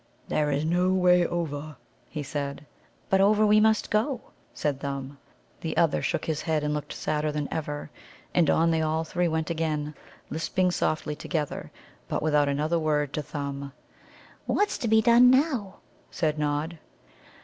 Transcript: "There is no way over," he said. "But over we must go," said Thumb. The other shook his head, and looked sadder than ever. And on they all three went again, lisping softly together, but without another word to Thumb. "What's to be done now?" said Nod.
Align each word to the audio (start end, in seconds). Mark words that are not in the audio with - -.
"There 0.29 0.49
is 0.49 0.65
no 0.65 0.91
way 0.91 1.27
over," 1.27 1.75
he 2.09 2.23
said. 2.23 2.65
"But 3.07 3.21
over 3.21 3.45
we 3.45 3.59
must 3.59 3.91
go," 3.91 4.19
said 4.51 4.79
Thumb. 4.79 5.19
The 5.59 5.77
other 5.77 6.01
shook 6.01 6.25
his 6.25 6.41
head, 6.41 6.63
and 6.63 6.73
looked 6.73 6.91
sadder 6.93 7.31
than 7.31 7.47
ever. 7.53 7.91
And 8.33 8.49
on 8.49 8.71
they 8.71 8.81
all 8.81 9.03
three 9.03 9.27
went 9.27 9.51
again, 9.51 9.93
lisping 10.31 10.71
softly 10.71 11.15
together, 11.15 11.69
but 12.07 12.23
without 12.23 12.49
another 12.49 12.79
word 12.79 13.13
to 13.13 13.21
Thumb. 13.21 13.73
"What's 14.47 14.79
to 14.79 14.87
be 14.87 15.03
done 15.03 15.29
now?" 15.29 15.75
said 16.09 16.39
Nod. 16.39 16.79